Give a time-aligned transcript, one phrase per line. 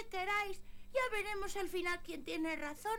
[0.00, 0.60] que queráis.
[0.92, 2.98] Ya veremos al final quién tiene razón.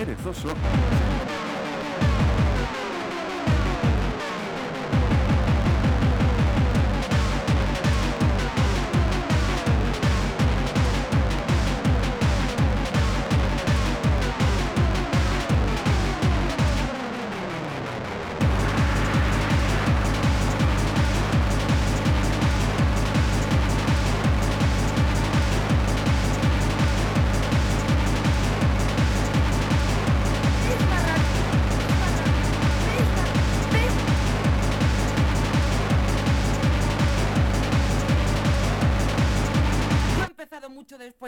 [0.00, 0.48] perezoso,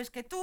[0.03, 0.42] después que tú.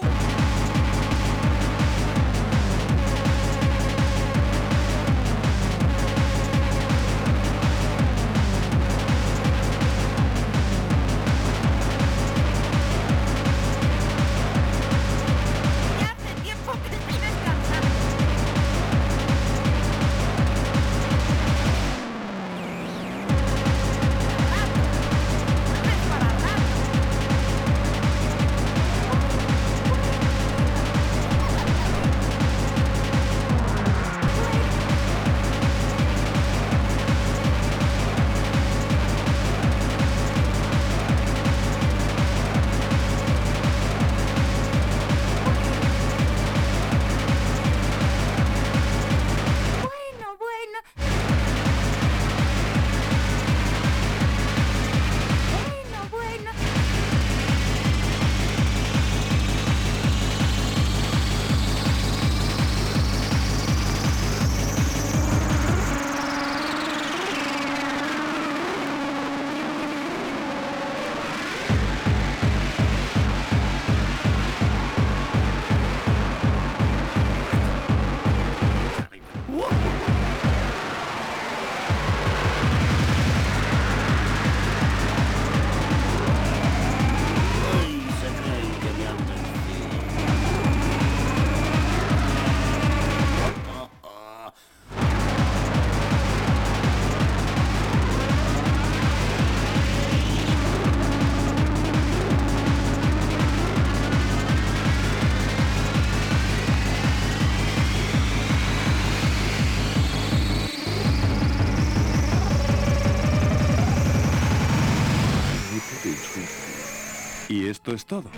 [117.94, 118.30] Esto es todo.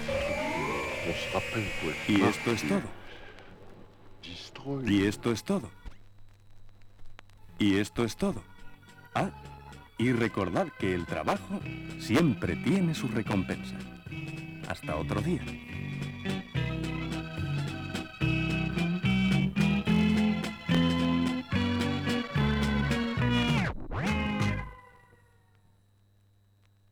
[2.07, 2.81] Y esto es todo.
[4.85, 5.69] Y esto es todo.
[7.59, 8.43] Y esto es todo.
[9.13, 9.31] Ah,
[9.97, 11.59] y recordad que el trabajo
[11.99, 13.77] siempre tiene su recompensa.
[14.67, 15.43] Hasta otro día.